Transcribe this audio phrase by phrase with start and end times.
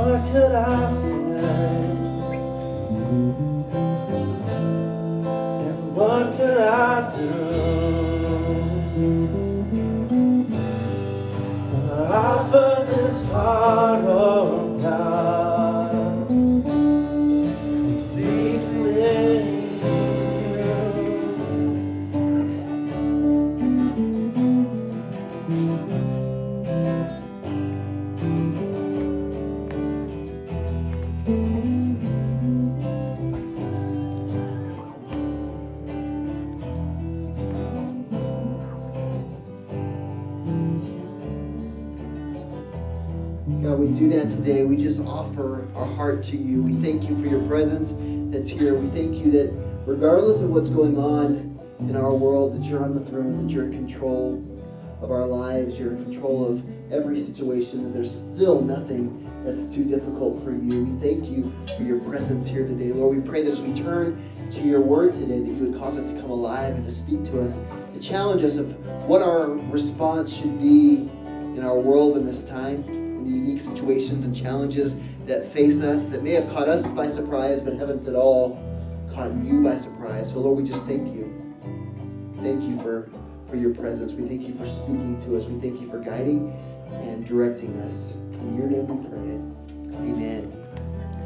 [0.00, 1.19] what could I say?
[49.90, 53.64] Regardless of what's going on in our world, that you're on the throne, that you're
[53.64, 54.40] in control
[55.02, 59.84] of our lives, you're in control of every situation, that there's still nothing that's too
[59.84, 60.84] difficult for you.
[60.84, 62.92] We thank you for your presence here today.
[62.92, 65.96] Lord, we pray that as we turn to your word today, that you would cause
[65.96, 67.60] it to come alive and to speak to us,
[67.92, 68.72] to challenge us of
[69.08, 71.10] what our response should be
[71.56, 74.94] in our world in this time, in the unique situations and challenges
[75.26, 78.69] that face us, that may have caught us by surprise, but haven't at all
[79.14, 80.32] caught you by surprise.
[80.32, 81.36] So, Lord, we just thank you.
[82.42, 83.10] Thank you for,
[83.48, 84.14] for your presence.
[84.14, 85.44] We thank you for speaking to us.
[85.44, 86.52] We thank you for guiding
[86.92, 88.12] and directing us.
[88.32, 90.00] In your name we pray.
[90.10, 90.52] Amen.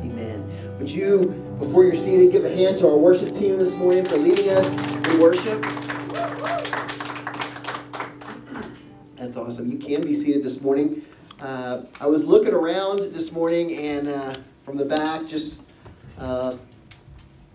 [0.00, 0.76] Amen.
[0.78, 1.20] Would you,
[1.60, 4.66] before you're seated, give a hand to our worship team this morning for leading us
[4.66, 5.62] in worship?
[9.16, 9.70] That's awesome.
[9.70, 11.02] You can be seated this morning.
[11.40, 15.62] Uh, I was looking around this morning, and uh, from the back, just
[16.18, 16.56] uh,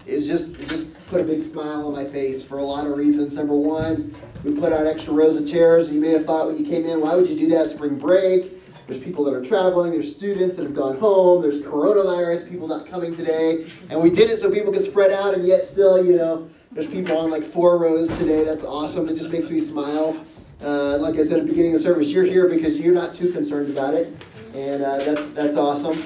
[0.09, 3.35] it's just just put a big smile on my face for a lot of reasons.
[3.35, 6.65] Number one, we put out extra rows of chairs, you may have thought when you
[6.65, 7.67] came in, why would you do that?
[7.67, 8.53] Spring break.
[8.87, 9.91] There's people that are traveling.
[9.91, 11.43] There's students that have gone home.
[11.43, 15.35] There's coronavirus people not coming today, and we did it so people could spread out,
[15.35, 18.43] and yet still, you know, there's people on like four rows today.
[18.43, 19.07] That's awesome.
[19.07, 20.25] It just makes me smile.
[20.61, 23.13] Uh, like I said at the beginning of the service, you're here because you're not
[23.13, 24.11] too concerned about it,
[24.55, 26.03] and uh, that's that's awesome.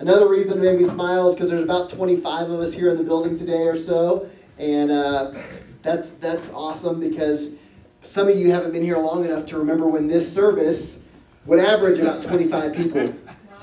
[0.00, 2.96] Another reason to make me smile is because there's about 25 of us here in
[2.96, 5.34] the building today or so, and uh,
[5.82, 7.56] that's that's awesome because
[8.02, 11.02] some of you haven't been here long enough to remember when this service
[11.46, 13.12] would average about 25 people,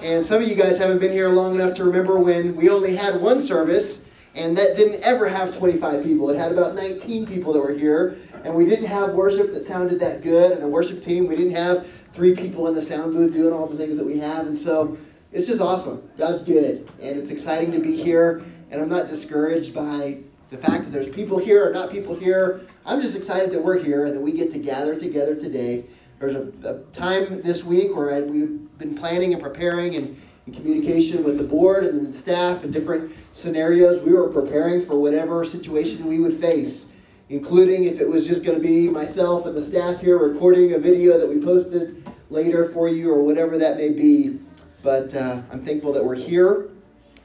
[0.01, 2.97] and some of you guys haven't been here long enough to remember when we only
[2.97, 4.03] had one service.
[4.37, 6.29] And that didn't ever have 25 people.
[6.29, 8.17] It had about 19 people that were here.
[8.43, 11.25] And we didn't have worship that sounded that good and a worship team.
[11.25, 14.17] We didn't have three people in the sound booth doing all the things that we
[14.17, 14.47] have.
[14.47, 14.97] And so
[15.35, 16.09] it's just awesome.
[16.17, 16.89] God's good.
[17.01, 18.41] And it's exciting to be here.
[18.71, 20.19] And I'm not discouraged by
[20.49, 22.61] the fact that there's people here or not people here.
[22.85, 25.83] I'm just excited that we're here and that we get to gather together today.
[26.19, 30.53] There's a, a time this week where I, we've been planning and preparing and in
[30.53, 34.03] communication with the board and the staff and different scenarios.
[34.03, 36.93] We were preparing for whatever situation we would face,
[37.29, 40.79] including if it was just going to be myself and the staff here recording a
[40.79, 44.39] video that we posted later for you or whatever that may be.
[44.85, 46.69] But uh, I'm thankful that we're here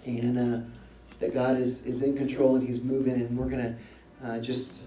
[0.07, 0.67] and uh,
[1.19, 4.85] that God is, is in control and He's moving, and we're going to uh, just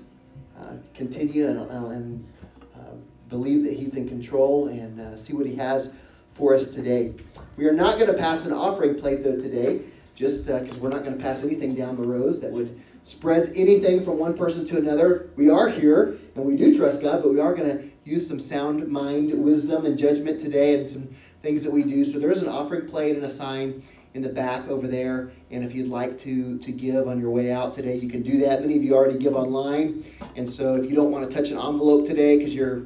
[0.60, 2.28] uh, continue and, and
[2.76, 2.96] uh,
[3.30, 5.96] believe that He's in control and see what He has
[6.34, 7.14] for us today.
[7.58, 9.82] We are not going to pass an offering plate though today,
[10.16, 14.04] just because we're not going to pass anything down the rows that would spread anything
[14.04, 15.30] from one person to another.
[15.36, 18.40] We are here and we do trust God, but we are going to use some
[18.40, 21.08] sound mind, wisdom, and judgment today and some
[21.42, 22.04] things that we do.
[22.04, 23.84] So there is an offering plate and a sign
[24.14, 25.32] in the back over there.
[25.52, 28.40] And if you'd like to, to give on your way out today, you can do
[28.40, 28.62] that.
[28.62, 30.06] Many of you already give online.
[30.36, 32.84] And so if you don't want to touch an envelope today because you're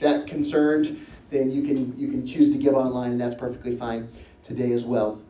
[0.00, 4.08] that concerned, then you can you can choose to give online, and that's perfectly fine
[4.42, 5.20] today as well.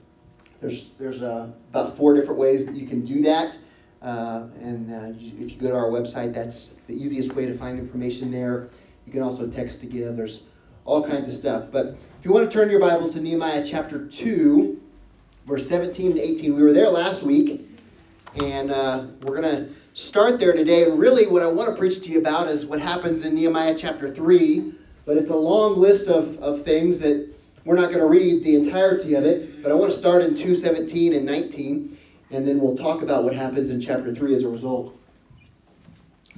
[0.60, 3.58] There's there's uh, about four different ways that you can do that,
[4.02, 7.78] uh, and uh, if you go to our website, that's the easiest way to find
[7.78, 8.68] information there.
[9.08, 10.18] You can also text to give.
[10.18, 10.42] There's
[10.84, 11.64] all kinds of stuff.
[11.72, 14.82] But if you want to turn your Bibles to Nehemiah chapter two,
[15.46, 17.66] verse 17 and 18, we were there last week,
[18.44, 20.84] and uh, we're gonna start there today.
[20.84, 23.74] And really, what I want to preach to you about is what happens in Nehemiah
[23.74, 24.74] chapter three
[25.08, 27.34] but it's a long list of, of things that
[27.64, 29.62] we're not going to read the entirety of it.
[29.62, 31.96] But I want to start in 2:17 and 19,
[32.30, 34.97] and then we'll talk about what happens in chapter 3 as a result.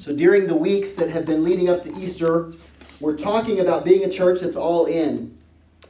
[0.00, 2.54] So during the weeks that have been leading up to Easter,
[3.00, 5.36] we're talking about being a church that's all in.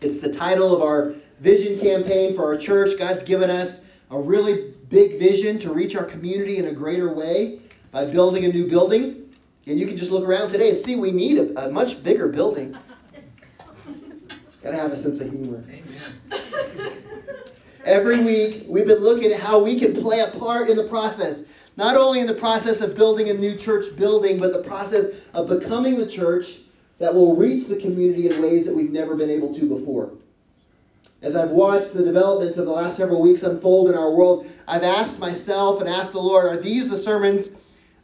[0.01, 2.99] It's the title of our vision campaign for our church.
[2.99, 7.61] God's given us a really big vision to reach our community in a greater way
[7.93, 9.33] by building a new building.
[9.69, 12.27] And you can just look around today and see we need a, a much bigger
[12.27, 12.77] building.
[14.61, 15.63] Gotta have a sense of humor.
[17.85, 21.45] Every week, we've been looking at how we can play a part in the process.
[21.81, 25.49] Not only in the process of building a new church building, but the process of
[25.49, 26.59] becoming the church
[26.99, 30.11] that will reach the community in ways that we've never been able to before.
[31.23, 34.83] As I've watched the developments of the last several weeks unfold in our world, I've
[34.83, 37.49] asked myself and asked the Lord, are these the sermons,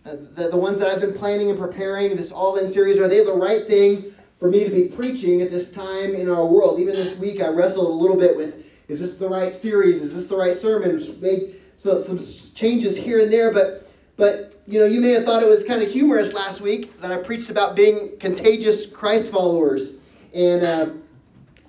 [0.07, 3.09] uh, the, the ones that I've been planning and preparing, this all in series, are
[3.09, 4.07] they the right thing
[4.41, 6.81] for me to be preaching at this time in our world?
[6.81, 10.01] Even this week, I wrestled a little bit with is this the right series?
[10.01, 10.99] Is this the right sermon?
[11.21, 12.19] Made so, some
[12.55, 15.83] changes here and there, but but you know, you may have thought it was kind
[15.83, 19.93] of humorous last week that I preached about being contagious Christ followers
[20.35, 20.91] and uh,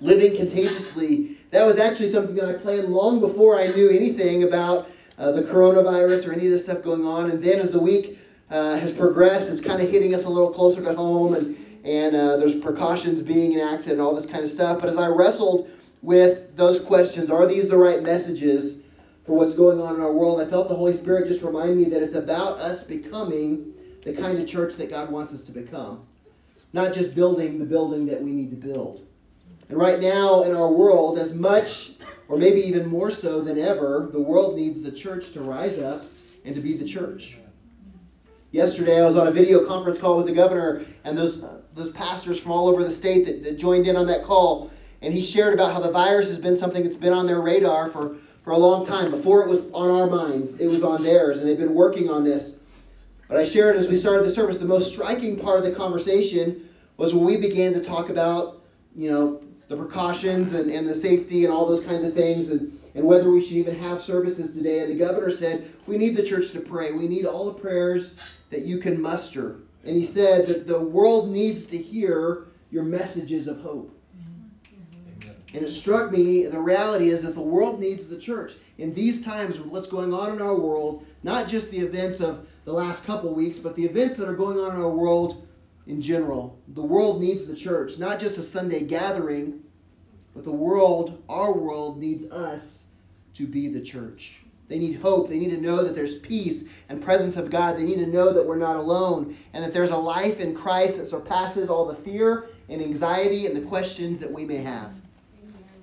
[0.00, 1.36] living contagiously.
[1.50, 5.42] That was actually something that I planned long before I knew anything about uh, the
[5.42, 7.30] coronavirus or any of this stuff going on.
[7.30, 8.18] And then as the week
[8.50, 12.16] uh, has progressed, it's kind of hitting us a little closer to home, and and
[12.16, 14.80] uh, there's precautions being enacted and all this kind of stuff.
[14.80, 15.68] But as I wrestled
[16.02, 17.30] with those questions.
[17.30, 18.82] Are these the right messages
[19.28, 20.40] for what's going on in our world?
[20.40, 24.38] I felt the Holy Spirit just remind me that it's about us becoming the kind
[24.38, 26.06] of church that God wants us to become,
[26.72, 29.06] not just building the building that we need to build.
[29.68, 31.90] And right now in our world, as much
[32.28, 36.06] or maybe even more so than ever, the world needs the church to rise up
[36.46, 37.36] and to be the church.
[38.50, 41.90] Yesterday, I was on a video conference call with the governor and those, uh, those
[41.90, 44.70] pastors from all over the state that, that joined in on that call
[45.00, 47.88] and he shared about how the virus has been something that's been on their radar
[47.88, 48.16] for,
[48.48, 49.10] for a long time.
[49.10, 52.24] Before it was on our minds, it was on theirs, and they've been working on
[52.24, 52.60] this.
[53.28, 56.66] But I shared as we started the service, the most striking part of the conversation
[56.96, 58.62] was when we began to talk about,
[58.96, 62.72] you know, the precautions and, and the safety and all those kinds of things and,
[62.94, 64.78] and whether we should even have services today.
[64.80, 66.92] And the governor said, We need the church to pray.
[66.92, 68.18] We need all the prayers
[68.48, 69.56] that you can muster.
[69.84, 73.94] And he said that the world needs to hear your messages of hope.
[75.54, 78.54] And it struck me the reality is that the world needs the church.
[78.76, 82.46] In these times, with what's going on in our world, not just the events of
[82.64, 85.46] the last couple weeks, but the events that are going on in our world
[85.86, 87.98] in general, the world needs the church.
[87.98, 89.64] Not just a Sunday gathering,
[90.34, 92.88] but the world, our world, needs us
[93.34, 94.40] to be the church.
[94.68, 95.30] They need hope.
[95.30, 97.78] They need to know that there's peace and presence of God.
[97.78, 100.98] They need to know that we're not alone and that there's a life in Christ
[100.98, 104.92] that surpasses all the fear and anxiety and the questions that we may have.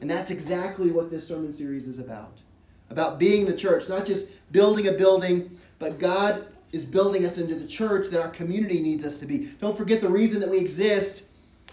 [0.02, 2.42] And that's exactly what this sermon series is about.
[2.90, 7.56] About being the church, not just building a building, but God is building us into
[7.56, 9.50] the church that our community needs us to be.
[9.62, 11.24] Don't forget the reason that we exist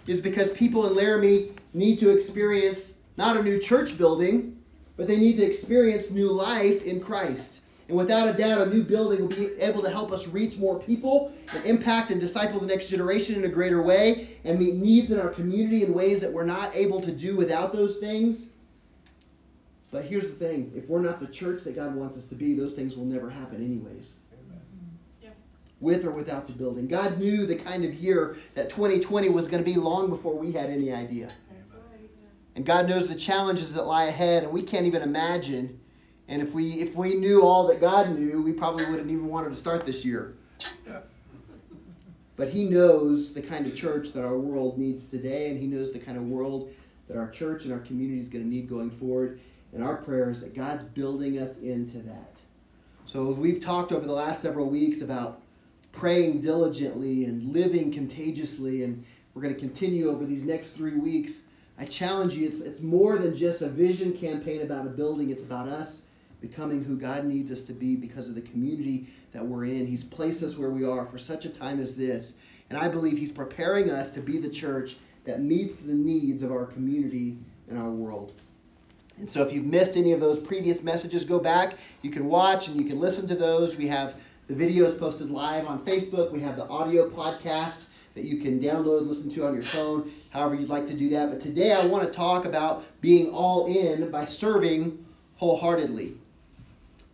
[0.07, 4.57] is because people in Laramie need to experience not a new church building,
[4.95, 7.62] but they need to experience new life in Christ.
[7.93, 10.79] And without a doubt, a new building will be able to help us reach more
[10.79, 15.11] people and impact and disciple the next generation in a greater way and meet needs
[15.11, 18.49] in our community in ways that we're not able to do without those things.
[19.91, 22.55] But here's the thing if we're not the church that God wants us to be,
[22.55, 24.15] those things will never happen, anyways.
[25.79, 26.87] With or without the building.
[26.87, 30.51] God knew the kind of year that 2020 was going to be long before we
[30.51, 31.31] had any idea.
[32.55, 35.79] And God knows the challenges that lie ahead, and we can't even imagine
[36.27, 39.49] and if we if we knew all that God knew, we probably wouldn't even wanted
[39.49, 40.35] to start this year.
[42.35, 45.91] But He knows the kind of church that our world needs today, and He knows
[45.93, 46.71] the kind of world
[47.07, 49.39] that our church and our community is going to need going forward.
[49.71, 52.41] And our prayer is that God's building us into that.
[53.05, 55.41] So we've talked over the last several weeks about
[55.91, 61.43] praying diligently and living contagiously, and we're going to continue over these next three weeks.
[61.77, 65.43] I challenge you, it's, it's more than just a vision campaign about a building, it's
[65.43, 66.03] about us
[66.43, 69.87] becoming who God needs us to be because of the community that we're in.
[69.87, 72.35] He's placed us where we are for such a time as this.
[72.69, 76.51] And I believe He's preparing us to be the church that meets the needs of
[76.51, 77.37] our community
[77.69, 78.33] and our world.
[79.19, 81.75] And so if you've missed any of those previous messages, go back.
[82.01, 83.77] You can watch and you can listen to those.
[83.77, 87.85] We have the videos posted live on Facebook, we have the audio podcast
[88.15, 91.29] that you can download, listen to on your phone, however you'd like to do that.
[91.29, 95.03] But today I want to talk about being all in by serving
[95.37, 96.17] wholeheartedly.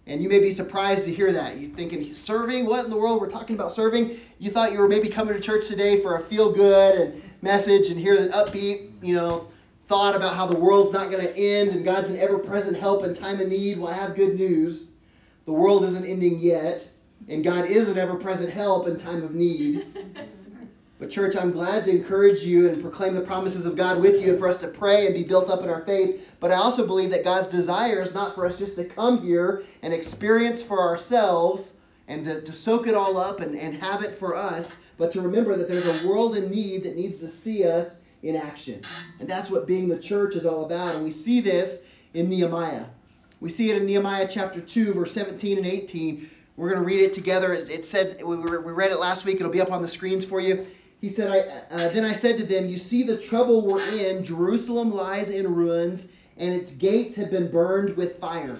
[0.09, 1.59] And you may be surprised to hear that.
[1.59, 2.65] You're thinking, serving?
[2.65, 3.21] What in the world?
[3.21, 4.17] We're talking about serving?
[4.39, 7.89] You thought you were maybe coming to church today for a feel good and message
[7.89, 9.47] and hear the upbeat, you know,
[9.85, 13.03] thought about how the world's not going to end and God's an ever present help
[13.03, 13.77] in time of need.
[13.77, 14.87] Well, I have good news.
[15.45, 16.87] The world isn't ending yet,
[17.27, 19.85] and God is an ever present help in time of need.
[20.99, 24.31] But, church, I'm glad to encourage you and proclaim the promises of God with you
[24.31, 26.35] and for us to pray and be built up in our faith.
[26.41, 29.63] But I also believe that God's desire is not for us just to come here
[29.81, 31.75] and experience for ourselves
[32.09, 35.21] and to, to soak it all up and, and have it for us, but to
[35.21, 38.81] remember that there's a world in need that needs to see us in action.
[39.21, 40.95] And that's what being the church is all about.
[40.95, 42.85] And we see this in Nehemiah.
[43.39, 46.29] We see it in Nehemiah chapter 2, verse 17 and 18.
[46.57, 47.53] We're going to read it together.
[47.53, 49.37] It said, we read it last week.
[49.37, 50.65] It'll be up on the screens for you.
[51.01, 54.23] He said, I, uh, Then I said to them, You see the trouble we're in.
[54.23, 58.57] Jerusalem lies in ruins, and its gates have been burned with fire.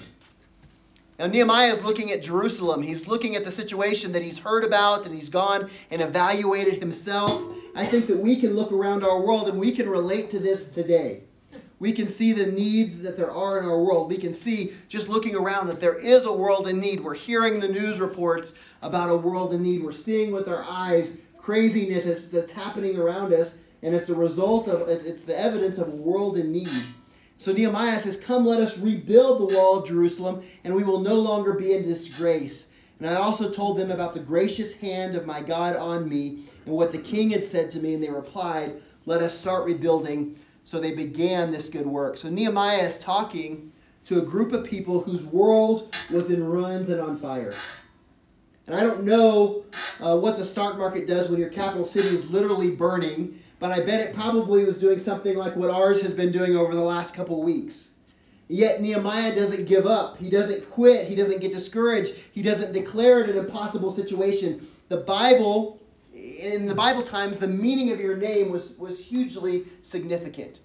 [1.18, 2.82] Now, Nehemiah is looking at Jerusalem.
[2.82, 7.42] He's looking at the situation that he's heard about and he's gone and evaluated himself.
[7.76, 10.70] I think that we can look around our world and we can relate to this
[10.70, 11.24] today.
[11.80, 14.10] We can see the needs that there are in our world.
[14.10, 17.02] We can see, just looking around, that there is a world in need.
[17.02, 19.84] We're hearing the news reports about a world in need.
[19.84, 21.18] We're seeing with our eyes
[21.50, 25.80] craziness that's, that's happening around us, and it's a result of, it's, it's the evidence
[25.80, 26.70] of a world in need.
[27.38, 31.16] So Nehemiah says, Come, let us rebuild the wall of Jerusalem, and we will no
[31.16, 32.68] longer be in disgrace.
[33.00, 36.76] And I also told them about the gracious hand of my God on me, and
[36.76, 40.36] what the king had said to me, and they replied, Let us start rebuilding.
[40.66, 42.18] So they began this good work.
[42.18, 43.72] So Nehemiah is talking
[44.06, 47.56] to a group of people whose world was in ruins and on fire.
[48.70, 49.64] And I don't know
[50.00, 53.84] uh, what the stock market does when your capital city is literally burning, but I
[53.84, 57.16] bet it probably was doing something like what ours has been doing over the last
[57.16, 57.90] couple weeks.
[58.48, 60.20] Yet Nehemiah doesn't give up.
[60.20, 61.08] He doesn't quit.
[61.08, 62.14] He doesn't get discouraged.
[62.32, 64.68] He doesn't declare it an impossible situation.
[64.90, 65.82] The Bible,
[66.14, 70.60] in the Bible times, the meaning of your name was, was hugely significant.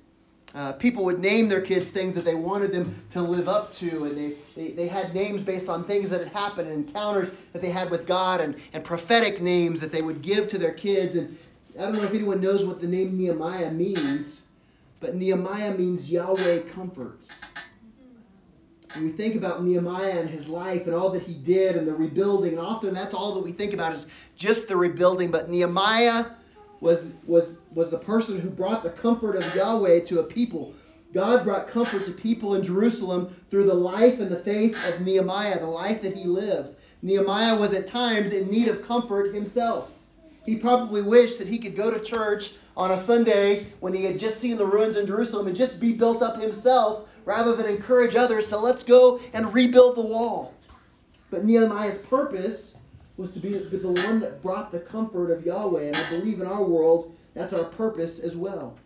[0.55, 4.05] Uh, people would name their kids things that they wanted them to live up to,
[4.05, 7.61] and they, they, they had names based on things that had happened and encounters that
[7.61, 11.17] they had with God, and, and prophetic names that they would give to their kids.
[11.17, 11.37] And
[11.77, 14.43] I don't know if anyone knows what the name Nehemiah means,
[15.01, 17.45] but Nehemiah means Yahweh comforts.
[18.95, 21.95] When we think about Nehemiah and his life and all that he did and the
[21.95, 24.07] rebuilding, and often that's all that we think about is
[24.37, 26.27] just the rebuilding, but Nehemiah
[26.81, 30.75] was, was, was the person who brought the comfort of Yahweh to a people.
[31.13, 35.61] God brought comfort to people in Jerusalem through the life and the faith of Nehemiah,
[35.61, 36.77] the life that he lived.
[37.03, 39.99] Nehemiah was at times in need of comfort himself.
[40.45, 44.19] He probably wished that he could go to church on a Sunday when he had
[44.19, 48.15] just seen the ruins in Jerusalem and just be built up himself rather than encourage
[48.15, 48.47] others.
[48.47, 50.55] So let's go and rebuild the wall.
[51.31, 52.77] But Nehemiah's purpose
[53.17, 55.85] was to be the one that brought the comfort of Yahweh.
[55.85, 58.77] And I believe in our world, that's our purpose as well.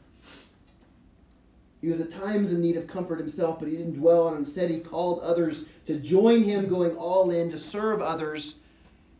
[1.81, 4.39] He was at times in need of comfort himself, but he didn't dwell on it.
[4.39, 8.57] Instead, he called others to join him, going all in to serve others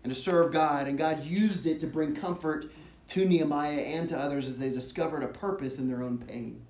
[0.03, 0.89] and to serve God.
[0.89, 2.67] And God used it to bring comfort
[3.09, 6.61] to Nehemiah and to others as they discovered a purpose in their own pain.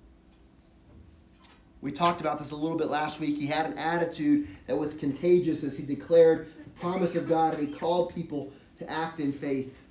[1.81, 3.37] We talked about this a little bit last week.
[3.37, 7.67] He had an attitude that was contagious as he declared the promise of God, and
[7.67, 9.81] he called people to act in faith.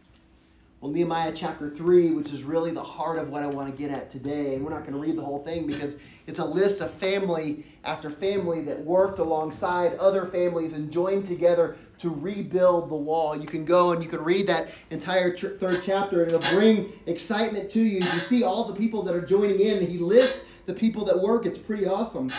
[0.80, 3.90] Well, Nehemiah chapter 3, which is really the heart of what I want to get
[3.90, 5.97] at today, and we're not going to read the whole thing because
[6.28, 11.76] it's a list of family after family that worked alongside other families and joined together
[11.99, 13.37] to rebuild the wall.
[13.37, 16.92] You can go and you can read that entire ch- third chapter, and it'll bring
[17.06, 17.97] excitement to you.
[17.97, 21.44] You see all the people that are joining in, he lists the people that work.
[21.44, 22.30] It's pretty awesome.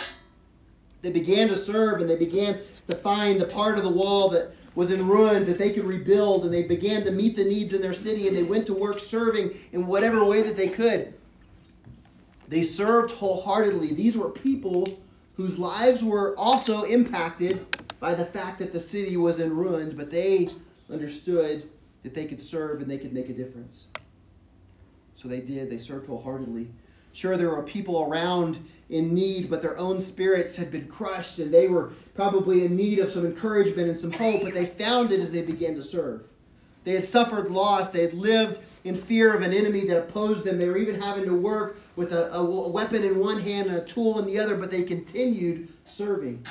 [1.02, 4.52] They began to serve and they began to find the part of the wall that
[4.74, 7.80] was in ruins that they could rebuild and they began to meet the needs in
[7.80, 11.12] their city and they went to work serving in whatever way that they could.
[12.48, 13.94] They served wholeheartedly.
[13.94, 15.00] These were people
[15.34, 17.64] whose lives were also impacted
[17.98, 20.48] by the fact that the city was in ruins, but they
[20.90, 21.68] understood
[22.02, 23.88] that they could serve and they could make a difference.
[25.14, 25.70] So they did.
[25.70, 26.68] They served wholeheartedly.
[27.12, 31.52] Sure, there were people around in need, but their own spirits had been crushed and
[31.52, 35.20] they were probably in need of some encouragement and some hope, but they found it
[35.20, 36.22] as they began to serve.
[36.84, 37.90] They had suffered loss.
[37.90, 40.58] They had lived in fear of an enemy that opposed them.
[40.58, 43.84] They were even having to work with a, a weapon in one hand and a
[43.84, 46.44] tool in the other, but they continued serving.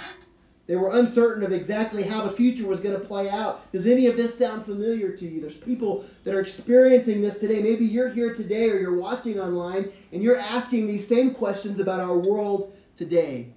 [0.69, 3.71] They were uncertain of exactly how the future was going to play out.
[3.71, 5.41] Does any of this sound familiar to you?
[5.41, 7.59] There's people that are experiencing this today.
[7.63, 12.01] Maybe you're here today or you're watching online and you're asking these same questions about
[12.01, 13.51] our world today.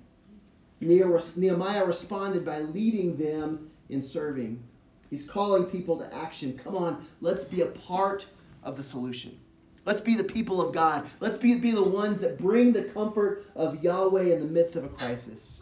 [0.80, 4.62] Nehemiah responded by leading them in serving.
[5.10, 6.58] He's calling people to action.
[6.64, 8.24] Come on, let's be a part
[8.62, 9.38] of the solution.
[9.84, 11.06] Let's be the people of God.
[11.20, 14.84] Let's be, be the ones that bring the comfort of Yahweh in the midst of
[14.84, 15.60] a crisis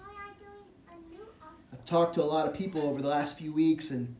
[1.90, 4.14] talked to a lot of people over the last few weeks, and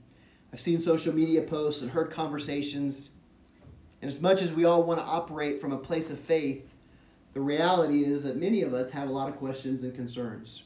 [0.52, 3.10] I've seen social media posts and heard conversations.
[4.02, 6.68] And as much as we all want to operate from a place of faith,
[7.32, 10.64] the reality is that many of us have a lot of questions and concerns.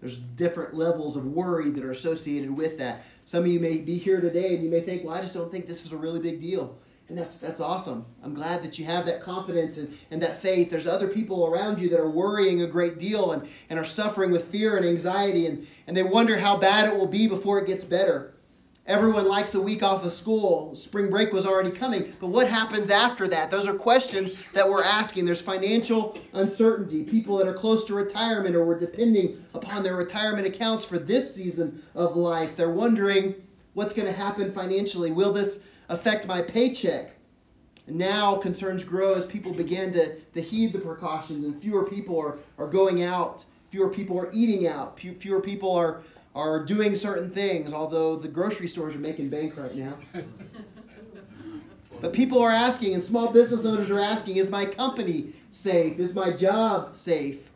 [0.00, 3.04] There's different levels of worry that are associated with that.
[3.26, 5.52] Some of you may be here today and you may think, well, I just don't
[5.52, 6.78] think this is a really big deal.
[7.08, 8.04] And that's, that's awesome.
[8.24, 10.70] I'm glad that you have that confidence and, and that faith.
[10.70, 14.32] There's other people around you that are worrying a great deal and, and are suffering
[14.32, 17.66] with fear and anxiety, and, and they wonder how bad it will be before it
[17.66, 18.32] gets better.
[18.88, 20.74] Everyone likes a week off of school.
[20.76, 22.12] Spring break was already coming.
[22.20, 23.50] But what happens after that?
[23.50, 25.26] Those are questions that we're asking.
[25.26, 27.02] There's financial uncertainty.
[27.02, 31.34] People that are close to retirement or were depending upon their retirement accounts for this
[31.34, 32.56] season of life.
[32.56, 33.34] They're wondering
[33.74, 35.10] what's going to happen financially.
[35.10, 37.12] Will this affect my paycheck.
[37.86, 42.18] And now concerns grow as people begin to, to heed the precautions, and fewer people
[42.18, 46.02] are, are going out, fewer people are eating out, fewer people are,
[46.34, 49.94] are doing certain things, although the grocery stores are making bank right now.
[52.00, 55.98] But people are asking, and small business owners are asking, is my company safe?
[55.98, 57.50] Is my job safe?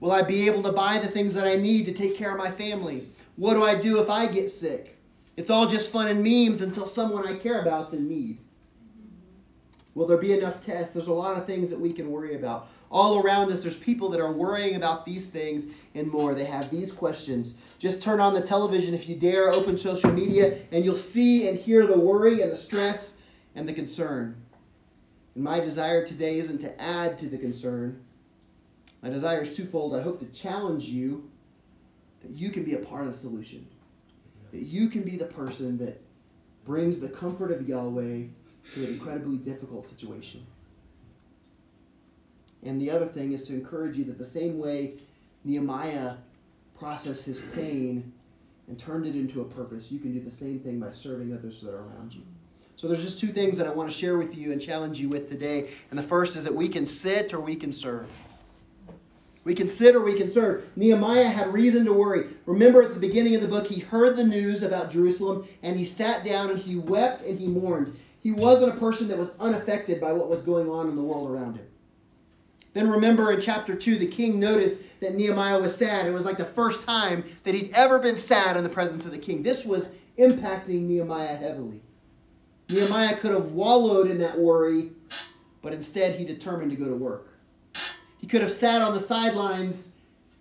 [0.00, 2.38] Will I be able to buy the things that I need to take care of
[2.38, 3.08] my family?
[3.36, 4.95] What do I do if I get sick?
[5.36, 8.38] It's all just fun and memes until someone I care about's in need.
[9.94, 10.92] Will there be enough tests?
[10.92, 12.68] There's a lot of things that we can worry about.
[12.90, 16.34] All around us, there's people that are worrying about these things and more.
[16.34, 17.54] They have these questions.
[17.78, 21.58] Just turn on the television if you dare, open social media, and you'll see and
[21.58, 23.16] hear the worry and the stress
[23.54, 24.36] and the concern.
[25.34, 28.02] And my desire today isn't to add to the concern.
[29.02, 29.94] My desire is twofold.
[29.94, 31.30] I hope to challenge you
[32.20, 33.66] that you can be a part of the solution
[34.56, 36.00] that you can be the person that
[36.64, 38.22] brings the comfort of Yahweh
[38.70, 40.44] to an incredibly difficult situation.
[42.62, 44.94] And the other thing is to encourage you that the same way
[45.44, 46.14] Nehemiah
[46.78, 48.12] processed his pain
[48.68, 51.60] and turned it into a purpose, you can do the same thing by serving others
[51.60, 52.22] that are around you.
[52.76, 55.10] So there's just two things that I want to share with you and challenge you
[55.10, 55.68] with today.
[55.90, 58.10] And the first is that we can sit or we can serve.
[59.46, 60.68] We can sit or we can serve.
[60.74, 62.26] Nehemiah had reason to worry.
[62.46, 65.84] Remember at the beginning of the book, he heard the news about Jerusalem and he
[65.84, 67.96] sat down and he wept and he mourned.
[68.24, 71.30] He wasn't a person that was unaffected by what was going on in the world
[71.30, 71.66] around him.
[72.74, 76.06] Then remember in chapter 2, the king noticed that Nehemiah was sad.
[76.06, 79.12] It was like the first time that he'd ever been sad in the presence of
[79.12, 79.44] the king.
[79.44, 81.82] This was impacting Nehemiah heavily.
[82.68, 84.90] Nehemiah could have wallowed in that worry,
[85.62, 87.35] but instead he determined to go to work.
[88.26, 89.92] He could have sat on the sidelines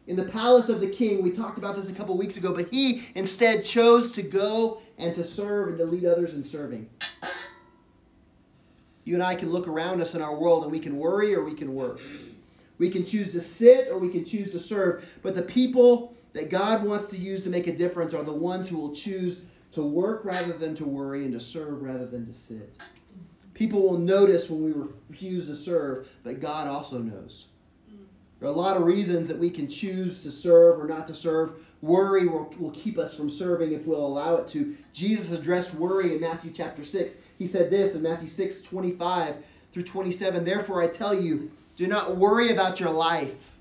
[0.08, 1.22] in the palace of the king.
[1.22, 5.14] We talked about this a couple weeks ago, but he instead chose to go and
[5.14, 6.90] to serve and to lead others in serving.
[9.04, 11.44] You and I can look around us in our world and we can worry or
[11.44, 12.00] we can work.
[12.80, 15.08] We can choose to sit or we can choose to serve.
[15.22, 18.68] But the people that God wants to use to make a difference are the ones
[18.68, 19.44] who will choose
[19.74, 22.82] to work rather than to worry and to serve rather than to sit.
[23.54, 24.74] People will notice when we
[25.08, 27.46] refuse to serve, but God also knows.
[28.40, 31.16] There are a lot of reasons that we can choose to serve or not to
[31.16, 31.54] serve.
[31.82, 34.76] Worry will, will keep us from serving if we'll allow it to.
[34.92, 37.18] Jesus addressed worry in Matthew chapter 6.
[37.40, 39.36] He said this in Matthew 6 25
[39.72, 40.44] through 27.
[40.44, 43.54] Therefore, I tell you, do not worry about your life,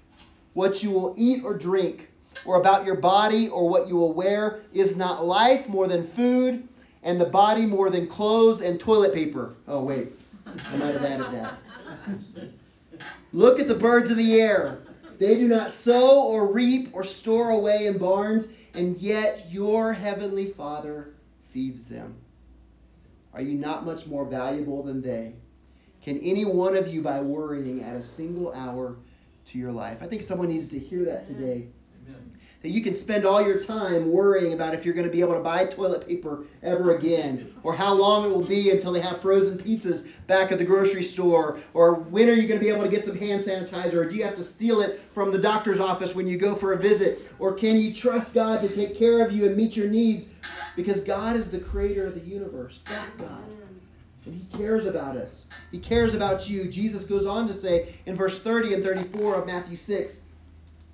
[0.55, 2.11] what you will eat or drink,
[2.45, 4.61] or about your body or what you will wear.
[4.73, 6.67] Is not life more than food,
[7.05, 9.55] and the body more than clothes and toilet paper?
[9.69, 10.09] Oh, wait.
[10.47, 11.59] I might have added that.
[13.33, 14.79] Look at the birds of the air.
[15.19, 20.47] They do not sow or reap or store away in barns, and yet your heavenly
[20.47, 21.15] Father
[21.51, 22.17] feeds them.
[23.33, 25.35] Are you not much more valuable than they?
[26.03, 28.97] Can any one of you, by worrying, add a single hour
[29.47, 29.99] to your life?
[30.01, 31.69] I think someone needs to hear that today
[32.65, 35.35] that you can spend all your time worrying about if you're going to be able
[35.35, 39.21] to buy toilet paper ever again, or how long it will be until they have
[39.21, 42.83] frozen pizzas back at the grocery store, or when are you going to be able
[42.83, 45.79] to get some hand sanitizer, or do you have to steal it from the doctor's
[45.79, 49.23] office when you go for a visit, or can you trust God to take care
[49.23, 50.31] of you and meet your needs?
[50.75, 53.45] Because God is the creator of the universe, that God.
[54.25, 55.49] And he cares about us.
[55.71, 56.67] He cares about you.
[56.67, 60.23] Jesus goes on to say in verse 30 and 34 of Matthew 6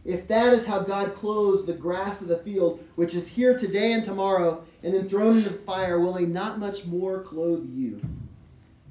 [0.04, 3.92] if that is how God clothes the grass of the field, which is here today
[3.92, 8.00] and tomorrow, and then thrown into fire, will he not much more clothe you,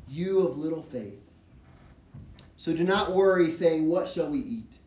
[0.08, 1.19] you of little faith?
[2.58, 4.78] So do not worry, saying, What shall we eat?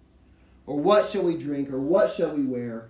[0.66, 1.72] Or what shall we drink?
[1.72, 2.88] Or what shall we wear?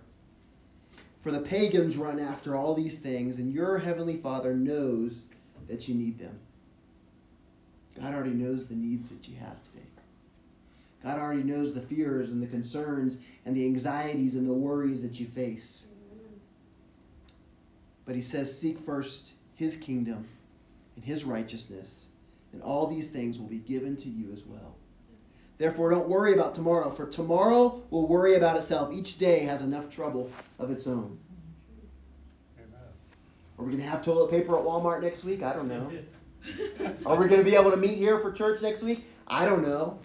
[1.23, 5.27] For the pagans run after all these things, and your heavenly Father knows
[5.68, 6.38] that you need them.
[7.99, 9.72] God already knows the needs that you have today.
[11.03, 15.19] God already knows the fears and the concerns and the anxieties and the worries that
[15.19, 15.87] you face.
[18.05, 20.27] But he says, Seek first his kingdom
[20.97, 22.09] and his righteousness,
[22.53, 24.77] and all these things will be given to you as well.
[25.59, 28.93] Therefore, don't worry about tomorrow, for tomorrow will worry about itself.
[28.93, 31.19] Each day has enough trouble of its own.
[33.59, 35.43] Are we going to have toilet paper at Walmart next week?
[35.43, 35.88] I don't know.
[37.07, 39.05] Are we going to be able to meet here for church next week?
[39.29, 40.01] I don't know.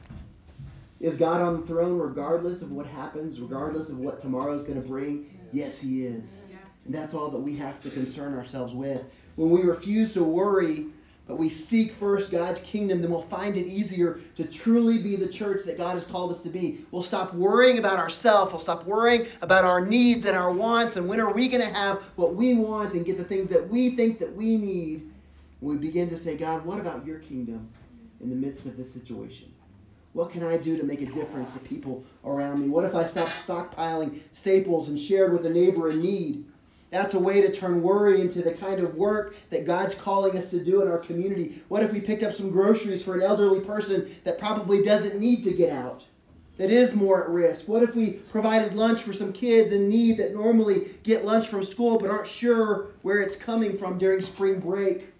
[0.99, 4.81] Is God on the throne regardless of what happens, regardless of what tomorrow is going
[4.81, 5.29] to bring?
[5.51, 6.37] Yes, He is.
[6.85, 9.03] And that's all that we have to concern ourselves with.
[9.35, 10.87] When we refuse to worry,
[11.27, 15.27] but we seek first God's kingdom, then we'll find it easier to truly be the
[15.27, 16.79] church that God has called us to be.
[16.91, 18.53] We'll stop worrying about ourselves.
[18.53, 21.73] We'll stop worrying about our needs and our wants and when are we going to
[21.73, 25.11] have what we want and get the things that we think that we need.
[25.59, 27.67] we begin to say, God, what about your kingdom
[28.21, 29.51] in the midst of this situation?
[30.17, 32.69] What can I do to make a difference to people around me?
[32.69, 36.43] What if I stop stockpiling staples and shared with a neighbor in need?
[36.89, 40.49] That's a way to turn worry into the kind of work that God's calling us
[40.49, 41.61] to do in our community.
[41.67, 45.43] What if we picked up some groceries for an elderly person that probably doesn't need
[45.43, 46.03] to get out,
[46.57, 47.67] that is more at risk?
[47.67, 51.63] What if we provided lunch for some kids in need that normally get lunch from
[51.63, 55.13] school but aren't sure where it's coming from during spring break?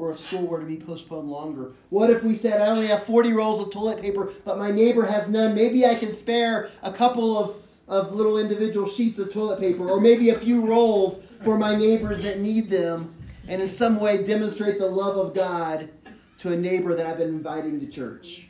[0.00, 1.72] Or if school were to be postponed longer?
[1.90, 5.04] What if we said, I only have 40 rolls of toilet paper, but my neighbor
[5.04, 5.54] has none?
[5.54, 10.00] Maybe I can spare a couple of of little individual sheets of toilet paper, or
[10.00, 13.12] maybe a few rolls for my neighbors that need them,
[13.48, 15.90] and in some way demonstrate the love of God
[16.38, 18.46] to a neighbor that I've been inviting to church.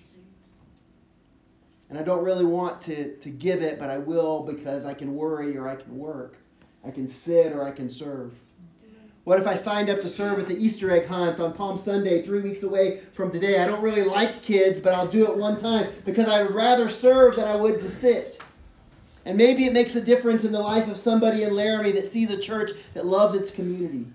[1.89, 5.17] And I don't really want to, to give it, but I will because I can
[5.17, 6.37] worry or I can work.
[6.85, 8.35] I can sit or I can serve.
[9.25, 12.23] What if I signed up to serve at the Easter egg hunt on Palm Sunday,
[12.23, 13.63] three weeks away from today?
[13.63, 16.89] I don't really like kids, but I'll do it one time because I would rather
[16.89, 18.43] serve than I would to sit.
[19.27, 22.31] And maybe it makes a difference in the life of somebody in Laramie that sees
[22.31, 24.07] a church that loves its community.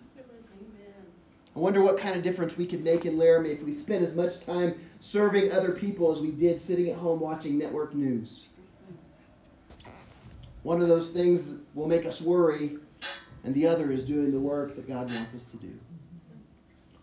[1.55, 4.13] I wonder what kind of difference we could make in Laramie if we spent as
[4.13, 8.45] much time serving other people as we did sitting at home watching network news.
[10.63, 12.77] One of those things that will make us worry,
[13.45, 15.71] and the other is doing the work that God wants us to do.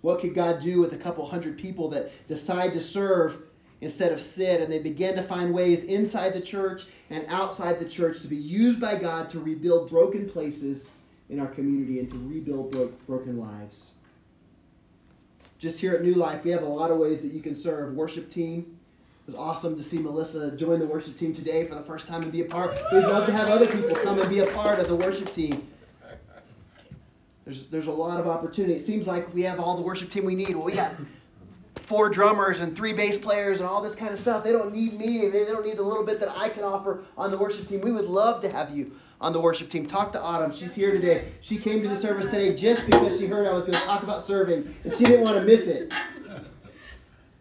[0.01, 3.39] What could God do with a couple hundred people that decide to serve
[3.81, 7.89] instead of sit, and they begin to find ways inside the church and outside the
[7.89, 10.91] church to be used by God to rebuild broken places
[11.31, 13.93] in our community and to rebuild bro- broken lives.
[15.59, 17.95] Just here at New Life, we have a lot of ways that you can serve.
[17.95, 18.79] Worship team.
[19.27, 22.23] It was awesome to see Melissa join the worship team today for the first time
[22.23, 22.77] and be a part.
[22.93, 25.69] We'd love to have other people come and be a part of the worship team.
[27.45, 28.75] There's, there's a lot of opportunity.
[28.75, 30.55] It seems like we have all the worship team we need.
[30.55, 30.93] Well, we got
[31.75, 34.45] four drummers and three bass players and all this kind of stuff.
[34.45, 35.29] They don't need me.
[35.29, 37.81] They don't need the little bit that I can offer on the worship team.
[37.81, 39.87] We would love to have you on the worship team.
[39.87, 40.53] Talk to Autumn.
[40.53, 41.25] She's here today.
[41.41, 44.05] She came to the service today just because she heard I was going to talk
[44.05, 45.93] about serving, and she didn't want to miss it.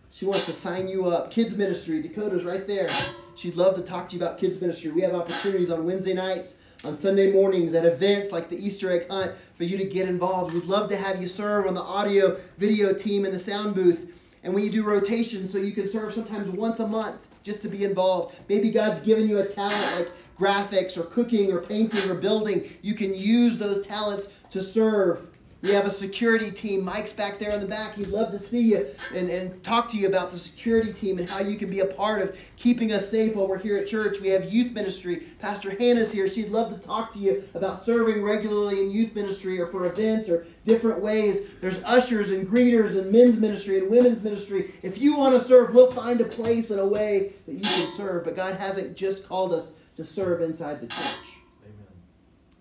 [0.10, 1.32] She wants to sign you up.
[1.32, 2.02] Kids ministry.
[2.02, 2.88] Dakota's right there.
[3.36, 4.92] She'd love to talk to you about kids ministry.
[4.92, 9.08] We have opportunities on Wednesday nights on Sunday mornings at events like the Easter egg
[9.10, 10.54] hunt for you to get involved.
[10.54, 14.12] We'd love to have you serve on the audio video team in the sound booth.
[14.44, 17.84] And you do rotations, so you can serve sometimes once a month just to be
[17.84, 18.36] involved.
[18.50, 22.68] Maybe God's given you a talent like graphics or cooking or painting or building.
[22.82, 25.28] You can use those talents to serve
[25.62, 26.84] we have a security team.
[26.84, 27.94] Mike's back there in the back.
[27.94, 31.30] He'd love to see you and, and talk to you about the security team and
[31.30, 34.20] how you can be a part of keeping us safe while we're here at church.
[34.20, 35.24] We have youth ministry.
[35.40, 36.28] Pastor Hannah's here.
[36.28, 40.30] She'd love to talk to you about serving regularly in youth ministry or for events
[40.30, 41.42] or different ways.
[41.62, 44.74] There's ushers and greeters and men's ministry and women's ministry.
[44.82, 47.88] If you want to serve, we'll find a place and a way that you can
[47.88, 48.26] serve.
[48.26, 51.38] But God hasn't just called us to serve inside the church.
[51.64, 51.94] Amen.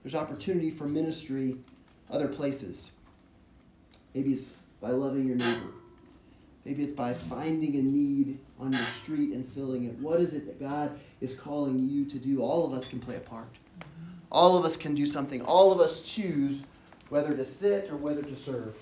[0.03, 1.57] There's opportunity for ministry
[2.11, 2.93] other places.
[4.15, 5.73] Maybe it's by loving your neighbor.
[6.65, 9.99] Maybe it's by finding a need on your street and filling it.
[9.99, 12.43] What is it that God is calling you to do?
[12.43, 13.49] All of us can play a part.
[14.31, 15.43] All of us can do something.
[15.43, 16.67] All of us choose
[17.09, 18.77] whether to sit or whether to serve.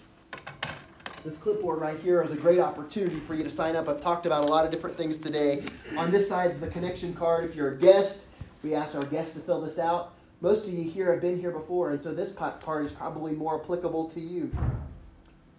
[1.25, 3.89] This clipboard right here is a great opportunity for you to sign up.
[3.89, 5.63] I've talked about a lot of different things today.
[5.97, 7.45] On this side is the connection card.
[7.45, 8.27] If you're a guest,
[8.63, 10.15] we ask our guests to fill this out.
[10.41, 13.61] Most of you here have been here before, and so this part is probably more
[13.61, 14.53] applicable to you.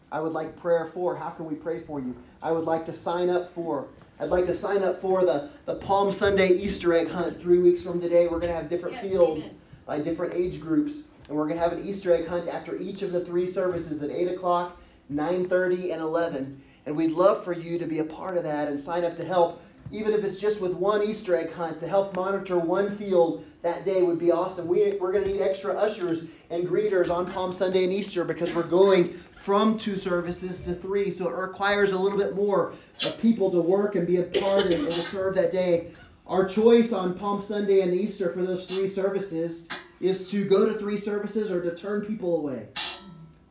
[0.10, 1.18] I would like prayer for.
[1.18, 2.16] How can we pray for you?
[2.42, 3.88] I would like to sign up for.
[4.22, 7.84] I'd like to sign up for the, the Palm Sunday Easter egg hunt three weeks
[7.84, 8.28] from today.
[8.28, 9.56] We're going to have different yes, fields amen.
[9.86, 13.02] by different age groups, and we're going to have an Easter egg hunt after each
[13.02, 16.62] of the three services at 8 o'clock, 9.30, and 11.
[16.86, 19.26] And we'd love for you to be a part of that and sign up to
[19.26, 19.62] help,
[19.92, 23.86] even if it's just with one Easter egg hunt, to help monitor one field that
[23.86, 24.68] day would be awesome.
[24.68, 28.54] We, we're going to need extra ushers and greeters on Palm Sunday and Easter because
[28.54, 31.12] we're going from two services to three.
[31.12, 32.74] So it requires a little bit more
[33.06, 35.92] of people to work and be a part and, and to serve that day.
[36.28, 39.68] Our choice on Palm Sunday and Easter for those three services
[40.00, 42.68] is to go to three services or to turn people away.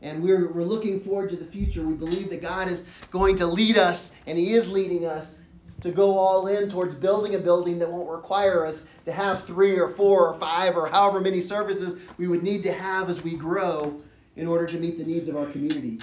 [0.00, 1.82] And we're, we're looking forward to the future.
[1.82, 5.42] We believe that God is going to lead us, and He is leading us
[5.80, 9.78] to go all in towards building a building that won't require us to have three
[9.78, 13.36] or four or five or however many services we would need to have as we
[13.36, 14.00] grow
[14.36, 15.98] in order to meet the needs of our community.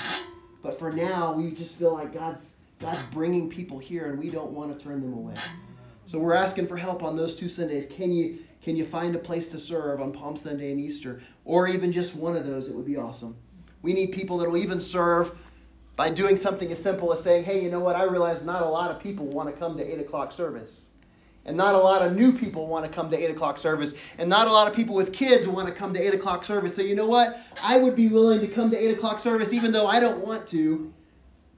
[0.62, 4.52] But for now, we just feel like God's God's bringing people here, and we don't
[4.52, 5.36] want to turn them away.
[6.04, 7.86] So we're asking for help on those two Sundays.
[7.86, 11.68] Can you can you find a place to serve on Palm Sunday and Easter, or
[11.68, 12.68] even just one of those?
[12.68, 13.36] It would be awesome.
[13.82, 15.38] We need people that will even serve
[15.96, 17.96] by doing something as simple as saying, "Hey, you know what?
[17.96, 20.90] I realize not a lot of people want to come to eight o'clock service."
[21.46, 23.94] And not a lot of new people want to come to 8 o'clock service.
[24.18, 26.76] And not a lot of people with kids want to come to 8 o'clock service.
[26.76, 27.38] So, you know what?
[27.64, 30.48] I would be willing to come to 8 o'clock service even though I don't want
[30.48, 30.92] to,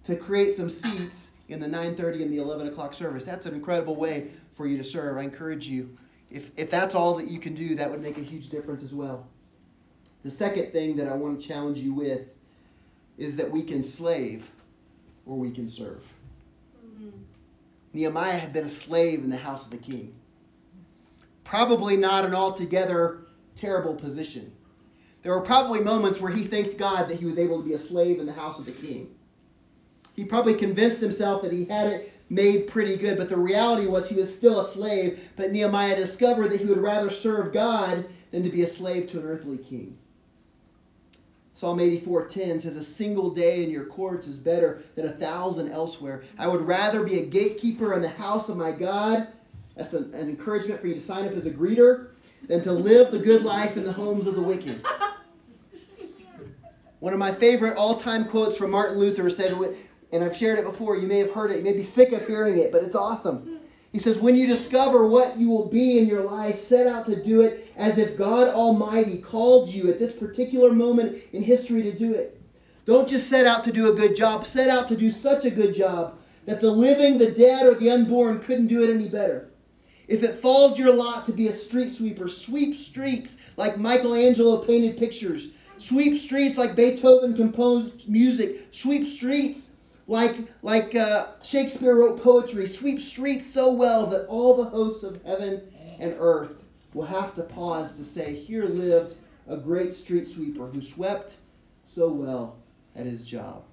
[0.03, 3.23] to create some seats in the 9.30 and the 11 o'clock service.
[3.23, 5.17] That's an incredible way for you to serve.
[5.17, 5.97] I encourage you.
[6.29, 8.93] If, if that's all that you can do, that would make a huge difference as
[8.93, 9.25] well.
[10.23, 12.27] The second thing that I want to challenge you with
[13.17, 14.51] is that we can slave
[15.25, 16.03] or we can serve.
[16.85, 17.09] Mm-hmm.
[17.93, 20.13] Nehemiah had been a slave in the house of the king.
[21.43, 24.51] Probably not an altogether terrible position.
[25.23, 27.77] There were probably moments where he thanked God that he was able to be a
[27.77, 29.15] slave in the house of the king.
[30.15, 34.09] He probably convinced himself that he had it made pretty good, but the reality was
[34.09, 35.31] he was still a slave.
[35.35, 39.19] But Nehemiah discovered that he would rather serve God than to be a slave to
[39.19, 39.97] an earthly king.
[41.57, 46.21] Psalm 84:10 says, "A single day in your courts is better than a thousand elsewhere.
[46.37, 49.29] I would rather be a gatekeeper in the house of my God."
[49.75, 52.09] That's an, an encouragement for you to sign up as a greeter
[52.47, 54.85] than to live the good life in the homes of the wicked.
[56.99, 59.57] One of my favorite all-time quotes from Martin Luther said,
[60.13, 60.95] and I've shared it before.
[60.95, 61.57] You may have heard it.
[61.57, 63.61] You may be sick of hearing it, but it's awesome.
[63.91, 67.23] He says, When you discover what you will be in your life, set out to
[67.23, 71.91] do it as if God Almighty called you at this particular moment in history to
[71.91, 72.41] do it.
[72.85, 75.51] Don't just set out to do a good job, set out to do such a
[75.51, 79.49] good job that the living, the dead, or the unborn couldn't do it any better.
[80.07, 84.97] If it falls your lot to be a street sweeper, sweep streets like Michelangelo painted
[84.97, 85.49] pictures.
[85.77, 88.69] Sweep streets like Beethoven composed music.
[88.71, 89.66] Sweep streets
[90.07, 95.21] like, like uh, Shakespeare wrote poetry, sweep streets so well that all the hosts of
[95.23, 95.61] heaven
[95.99, 99.15] and earth will have to pause to say, Here lived
[99.47, 101.37] a great street sweeper who swept
[101.85, 102.57] so well
[102.95, 103.63] at his job.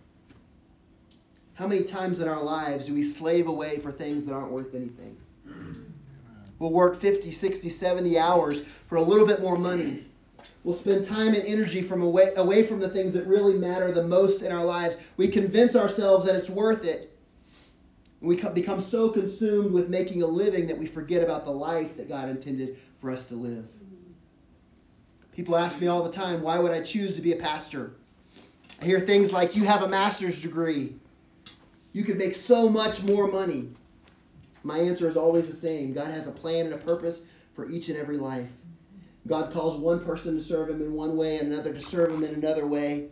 [1.54, 4.74] How many times in our lives do we slave away for things that aren't worth
[4.74, 5.16] anything?
[6.58, 10.04] We'll work 50, 60, 70 hours for a little bit more money
[10.62, 14.02] We'll spend time and energy from away, away from the things that really matter the
[14.02, 14.96] most in our lives.
[15.16, 17.10] We convince ourselves that it's worth it.
[18.20, 22.08] We become so consumed with making a living that we forget about the life that
[22.08, 23.66] God intended for us to live.
[25.32, 27.92] People ask me all the time, why would I choose to be a pastor?
[28.80, 30.94] I hear things like, you have a master's degree.
[31.92, 33.68] You could make so much more money.
[34.62, 37.88] My answer is always the same God has a plan and a purpose for each
[37.90, 38.48] and every life.
[39.26, 42.24] God calls one person to serve him in one way and another to serve him
[42.24, 43.08] in another way.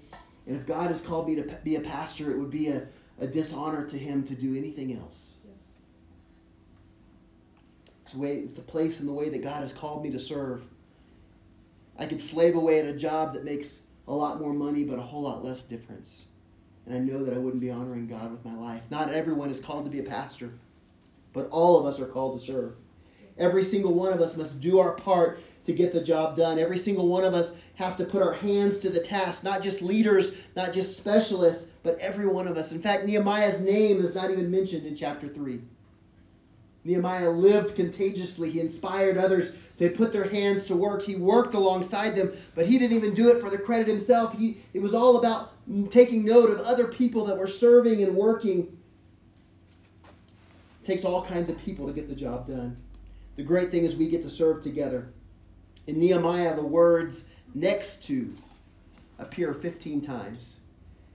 [0.47, 2.87] And if God has called me to be a pastor, it would be a,
[3.21, 5.37] a dishonor to him to do anything else.
[8.03, 10.65] It's, way, it's the place and the way that God has called me to serve.
[11.99, 15.03] I could slave away at a job that makes a lot more money but a
[15.03, 16.27] whole lot less difference.
[16.85, 18.83] And I know that I wouldn't be honoring God with my life.
[18.91, 20.53] Not everyone is called to be a pastor,
[21.33, 22.75] but all of us are called to serve.
[23.39, 26.59] Every single one of us must do our part to get the job done.
[26.59, 29.83] Every single one of us have to put our hands to the task, not just
[29.83, 32.73] leaders, not just specialists, but every one of us.
[32.73, 35.61] In fact, Nehemiah's name is not even mentioned in chapter 3.
[36.85, 38.51] Nehemiah lived contagiously.
[38.51, 41.03] He inspired others to put their hands to work.
[41.03, 44.37] He worked alongside them, but he didn't even do it for the credit himself.
[44.37, 45.53] He, it was all about
[45.91, 48.77] taking note of other people that were serving and working.
[50.83, 52.77] It takes all kinds of people to get the job done.
[53.37, 55.09] The great thing is we get to serve together.
[55.87, 58.33] In Nehemiah, the words next to
[59.19, 60.59] appear 15 times.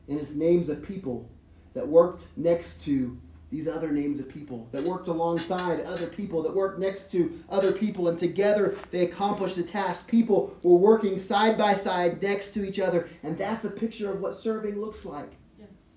[0.08, 1.30] And it's names of people
[1.74, 3.18] that worked next to
[3.50, 7.72] these other names of people, that worked alongside other people, that worked next to other
[7.72, 10.06] people, and together they accomplished the task.
[10.08, 14.20] People were working side by side next to each other, and that's a picture of
[14.20, 15.32] what serving looks like.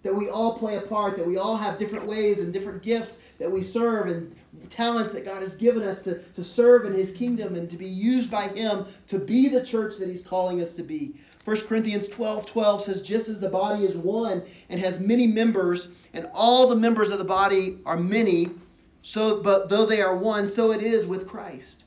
[0.02, 3.18] That we all play a part, that we all have different ways and different gifts
[3.38, 4.34] that we serve, and
[4.70, 7.86] talents that God has given us to, to serve in His kingdom and to be
[7.86, 11.14] used by Him to be the church that He's calling us to be.
[11.44, 15.92] 1 Corinthians 12 12 says, Just as the body is one and has many members,
[16.12, 18.48] and all the members of the body are many,
[19.02, 21.84] so but though they are one, so it is with Christ.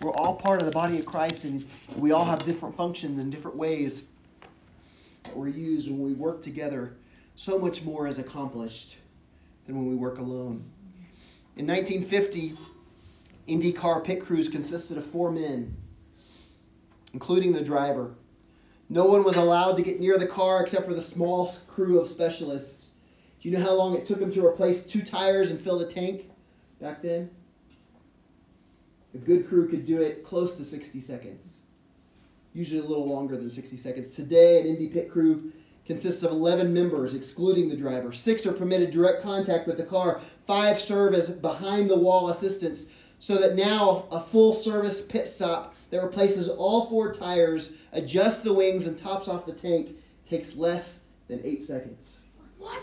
[0.00, 3.30] we're all part of the body of Christ, and we all have different functions and
[3.30, 4.02] different ways
[5.24, 6.94] that we're used when we work together.
[7.34, 8.98] So much more is accomplished
[9.66, 10.64] than when we work alone.
[11.56, 12.54] In 1950,
[13.48, 15.76] IndyCar pit crews consisted of four men,
[17.12, 18.14] including the driver.
[18.88, 22.08] No one was allowed to get near the car except for the small crew of
[22.08, 22.92] specialists.
[23.40, 25.86] Do you know how long it took them to replace two tires and fill the
[25.86, 26.30] tank
[26.80, 27.30] back then?
[29.14, 31.62] A good crew could do it close to 60 seconds,
[32.54, 34.10] usually a little longer than 60 seconds.
[34.10, 35.52] Today, an Indy pit crew
[35.84, 38.12] consists of 11 members, excluding the driver.
[38.12, 42.86] Six are permitted direct contact with the car, five serve as behind the wall assistants,
[43.18, 48.54] so that now a full service pit stop that replaces all four tires, adjusts the
[48.54, 49.96] wings, and tops off the tank
[50.28, 52.20] takes less than eight seconds.
[52.58, 52.82] What?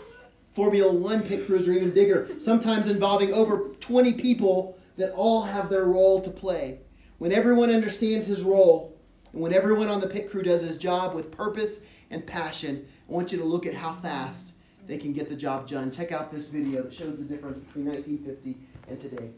[0.54, 5.70] Formula One pit crews are even bigger, sometimes involving over 20 people that all have
[5.70, 6.80] their role to play.
[7.18, 8.91] When everyone understands his role,
[9.32, 13.12] and when everyone on the pit crew does his job with purpose and passion, I
[13.12, 14.52] want you to look at how fast
[14.86, 15.90] they can get the job done.
[15.90, 19.30] Check out this video that shows the difference between 1950 and today.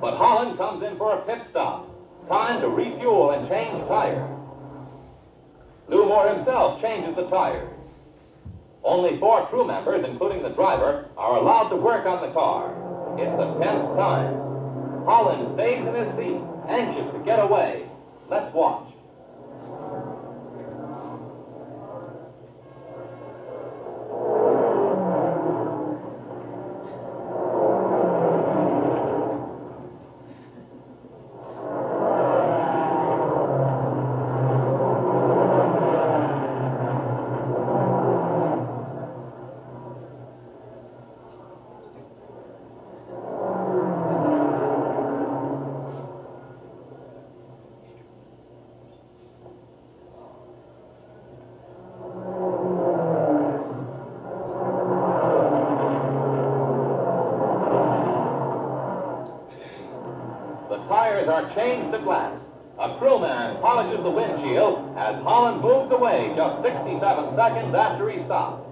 [0.00, 1.88] Bill Holland comes in for a pit stop.
[2.28, 4.37] Time to refuel and change tires.
[6.08, 7.68] Himself changes the tires.
[8.82, 12.72] Only four crew members, including the driver, are allowed to work on the car.
[13.18, 14.34] It's a tense time.
[15.04, 17.86] Holland stays in his seat, anxious to get away.
[18.30, 18.87] Let's watch.
[64.18, 68.67] Windshield as Holland moves away just 67 seconds after he stopped.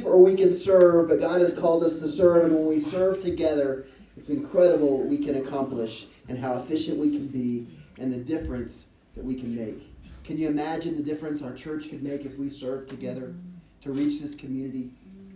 [0.00, 2.80] Slave or we can serve, but God has called us to serve, and when we
[2.80, 3.86] serve together,
[4.16, 7.66] it's incredible what we can accomplish and how efficient we can be
[7.98, 9.90] and the difference that we can make.
[10.24, 13.34] Can you imagine the difference our church could make if we served together
[13.82, 14.90] to reach this community,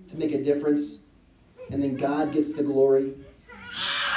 [0.08, 1.04] to make a difference,
[1.70, 3.14] and then God gets the glory?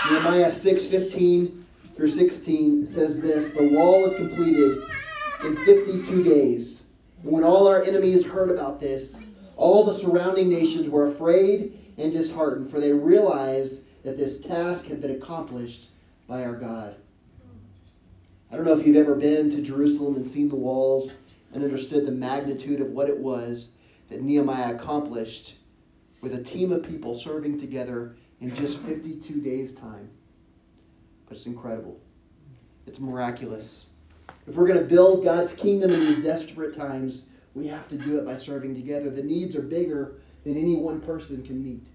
[0.09, 4.83] Nehemiah 6 15 through 16 says this The wall was completed
[5.43, 6.83] in 52 days.
[7.23, 9.19] And when all our enemies heard about this,
[9.57, 15.01] all the surrounding nations were afraid and disheartened, for they realized that this task had
[15.01, 15.89] been accomplished
[16.27, 16.95] by our God.
[18.51, 21.17] I don't know if you've ever been to Jerusalem and seen the walls
[21.53, 23.71] and understood the magnitude of what it was
[24.09, 25.55] that Nehemiah accomplished
[26.21, 30.09] with a team of people serving together in just 52 days' time.
[31.27, 31.99] But it's incredible.
[32.85, 33.87] It's miraculous.
[34.47, 37.23] If we're going to build God's kingdom in these desperate times,
[37.57, 39.09] we have to do it by serving together.
[39.09, 41.87] The needs are bigger than any one person can meet.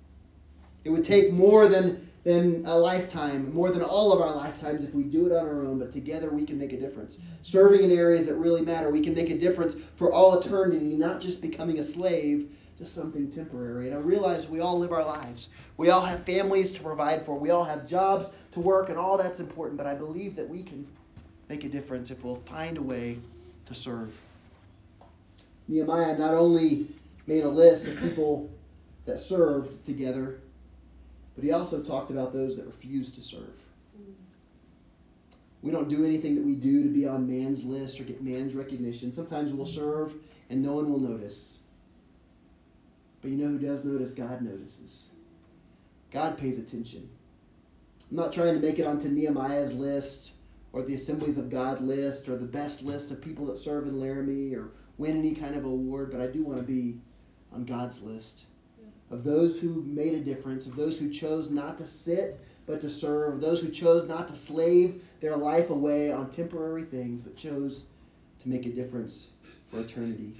[0.84, 4.92] It would take more than, than a lifetime, more than all of our lifetimes if
[4.92, 7.18] we do it on our own, but together we can make a difference.
[7.42, 11.20] Serving in areas that really matter, we can make a difference for all eternity, not
[11.20, 13.86] just becoming a slave to something temporary.
[13.86, 15.48] And I realize we all live our lives.
[15.76, 19.16] We all have families to provide for, we all have jobs to work, and all
[19.16, 20.84] that's important, but I believe that we can
[21.48, 23.18] make a difference if we'll find a way
[23.66, 24.20] to serve.
[25.68, 26.86] Nehemiah not only
[27.26, 28.50] made a list of people
[29.04, 30.40] that served together,
[31.34, 33.58] but he also talked about those that refused to serve.
[35.62, 38.54] We don't do anything that we do to be on man's list or get man's
[38.54, 39.12] recognition.
[39.12, 40.14] Sometimes we'll serve
[40.50, 41.60] and no one will notice.
[43.20, 44.10] But you know who does notice?
[44.12, 45.10] God notices.
[46.10, 47.08] God pays attention.
[48.10, 50.32] I'm not trying to make it onto Nehemiah's list
[50.72, 54.00] or the Assemblies of God list or the best list of people that serve in
[54.00, 54.72] Laramie or
[55.02, 56.98] win any kind of award, but I do want to be
[57.52, 58.44] on God's list
[59.10, 62.88] of those who made a difference, of those who chose not to sit but to
[62.88, 67.36] serve, of those who chose not to slave their life away on temporary things, but
[67.36, 67.84] chose
[68.40, 69.30] to make a difference
[69.70, 70.36] for eternity.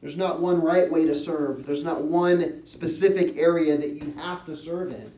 [0.00, 1.66] There's not one right way to serve.
[1.66, 5.12] There's not one specific area that you have to serve in.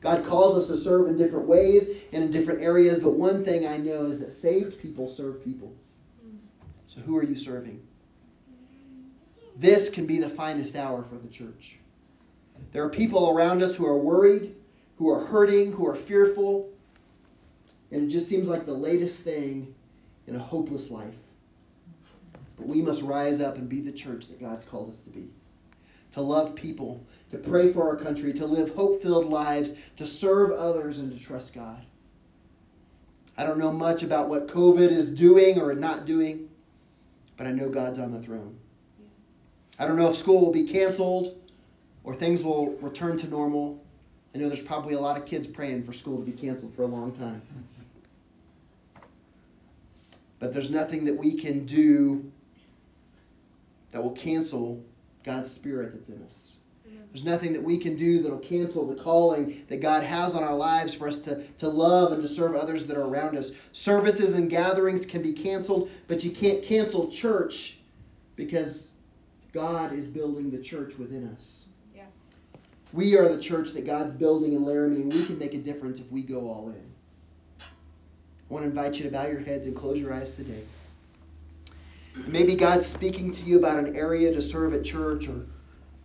[0.00, 3.66] God calls us to serve in different ways and in different areas, but one thing
[3.66, 5.72] I know is that saved people serve people.
[6.96, 7.82] So who are you serving?
[9.54, 11.76] This can be the finest hour for the church.
[12.72, 14.54] There are people around us who are worried,
[14.96, 16.70] who are hurting, who are fearful,
[17.90, 19.74] and it just seems like the latest thing
[20.26, 21.14] in a hopeless life.
[22.56, 25.28] But we must rise up and be the church that God's called us to be.
[26.12, 30.52] To love people, to pray for our country, to live hope filled lives, to serve
[30.52, 31.84] others, and to trust God.
[33.36, 36.48] I don't know much about what COVID is doing or not doing,
[37.36, 38.56] but I know God's on the throne.
[39.78, 41.36] I don't know if school will be canceled
[42.04, 43.82] or things will return to normal.
[44.34, 46.82] I know there's probably a lot of kids praying for school to be canceled for
[46.82, 47.42] a long time.
[50.38, 52.30] But there's nothing that we can do
[53.90, 54.82] that will cancel
[55.24, 56.55] God's Spirit that's in us.
[57.16, 60.54] There's nothing that we can do that'll cancel the calling that God has on our
[60.54, 63.52] lives for us to, to love and to serve others that are around us.
[63.72, 67.78] Services and gatherings can be canceled, but you can't cancel church
[68.34, 68.90] because
[69.54, 71.68] God is building the church within us.
[71.94, 72.02] Yeah.
[72.92, 75.98] We are the church that God's building in Laramie, and we can make a difference
[75.98, 76.84] if we go all in.
[77.58, 77.64] I
[78.52, 80.62] want to invite you to bow your heads and close your eyes today.
[82.26, 85.46] Maybe God's speaking to you about an area to serve at church or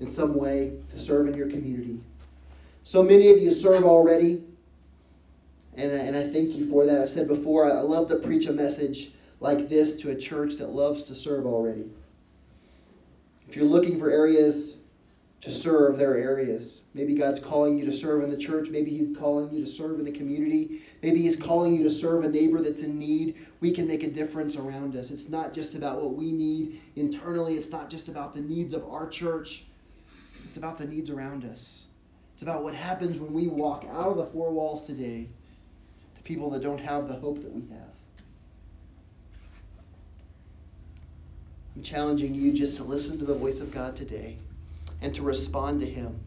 [0.02, 1.99] in some way to serve in your community.
[2.84, 4.43] So many of you serve already,
[5.78, 6.99] and, and I thank you for that.
[6.99, 10.72] I've said before, I love to preach a message like this to a church that
[10.72, 11.86] loves to serve already.
[13.47, 14.78] If you're looking for areas
[15.41, 16.86] to serve, there are areas.
[16.95, 18.70] Maybe God's calling you to serve in the church.
[18.70, 20.82] Maybe He's calling you to serve in the community.
[21.04, 23.36] Maybe He's calling you to serve a neighbor that's in need.
[23.60, 25.12] We can make a difference around us.
[25.12, 28.84] It's not just about what we need internally, it's not just about the needs of
[28.89, 29.66] our church,
[30.52, 31.86] it's about the needs around us.
[32.34, 35.30] It's about what happens when we walk out of the four walls today
[36.14, 37.88] to people that don't have the hope that we have.
[41.74, 44.36] I'm challenging you just to listen to the voice of God today
[45.02, 46.20] and to respond to Him.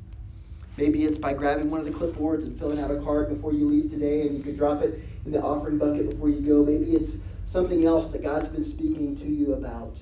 [0.79, 3.68] Maybe it's by grabbing one of the clipboards and filling out a card before you
[3.68, 6.64] leave today, and you could drop it in the offering bucket before you go.
[6.64, 10.01] Maybe it's something else that God's been speaking to you about,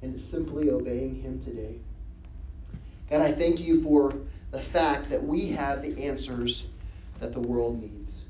[0.00, 1.80] and it's simply obeying Him today.
[3.12, 4.14] God, I thank you for
[4.52, 6.68] the fact that we have the answers
[7.20, 8.24] that the world needs.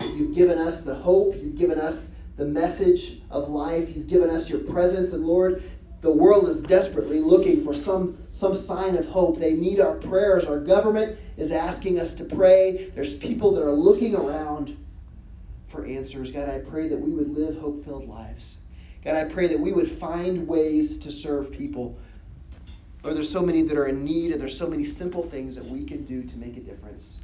[0.00, 4.50] You've given us the hope, you've given us the message of life, you've given us
[4.50, 5.62] your presence, and Lord,
[6.00, 9.38] the world is desperately looking for some, some sign of hope.
[9.38, 10.44] They need our prayers.
[10.44, 12.90] Our government is asking us to pray.
[12.96, 14.76] There's people that are looking around
[15.68, 16.32] for answers.
[16.32, 18.58] God, I pray that we would live hope filled lives.
[19.04, 21.96] God, I pray that we would find ways to serve people.
[23.04, 25.66] Lord, there's so many that are in need, and there's so many simple things that
[25.66, 27.22] we can do to make a difference.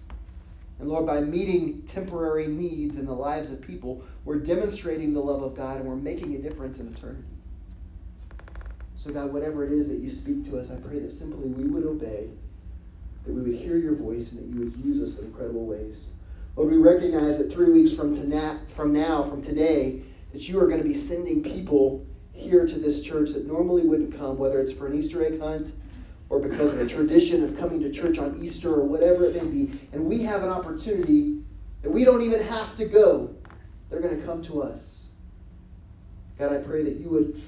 [0.79, 5.43] And Lord, by meeting temporary needs in the lives of people, we're demonstrating the love
[5.43, 7.25] of God and we're making a difference in eternity.
[8.95, 11.65] So, God, whatever it is that you speak to us, I pray that simply we
[11.65, 12.29] would obey,
[13.25, 16.11] that we would hear your voice, and that you would use us in incredible ways.
[16.57, 20.03] Lord, we recognize that three weeks from, to from now, from today,
[20.33, 24.17] that you are going to be sending people here to this church that normally wouldn't
[24.17, 25.73] come, whether it's for an Easter egg hunt
[26.29, 29.49] or because of a tradition of coming to church on Easter or whatever it may
[29.49, 29.73] be.
[29.93, 31.43] And we have an opportunity
[31.83, 33.35] that we don't even have to go.
[33.91, 35.11] They're going to come to us.
[36.39, 37.41] God, I pray that you would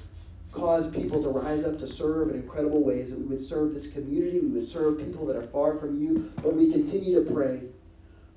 [0.51, 3.91] cause people to rise up to serve in incredible ways, that we would serve this
[3.91, 6.31] community, we would serve people that are far from you.
[6.43, 7.63] but we continue to pray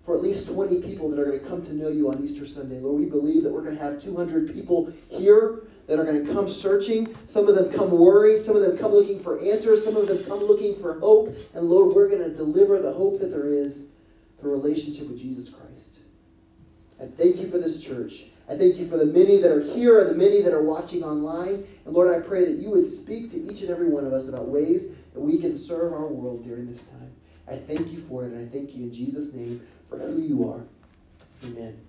[0.06, 2.46] for at least 20 people that are going to come to know you on Easter
[2.46, 2.78] Sunday.
[2.78, 6.32] Lord, we believe that we're going to have 200 people here that are going to
[6.32, 7.14] come searching.
[7.26, 8.42] Some of them come worried.
[8.42, 9.84] Some of them come looking for answers.
[9.84, 11.34] Some of them come looking for hope.
[11.54, 13.90] And Lord, we're going to deliver the hope that there is
[14.40, 16.00] through relationship with Jesus Christ.
[17.00, 18.24] I thank you for this church.
[18.48, 21.02] I thank you for the many that are here and the many that are watching
[21.02, 21.64] online.
[21.84, 24.28] And Lord, I pray that you would speak to each and every one of us
[24.28, 27.12] about ways that we can serve our world during this time.
[27.48, 30.48] I thank you for it, and I thank you in Jesus' name for who you
[30.50, 30.60] are.
[31.44, 31.85] Amen.